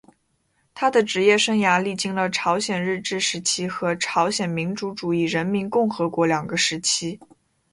[0.73, 7.19] 他的职业生涯历经了朝鲜日治时期和朝鲜民主主义人民共和国两个时期。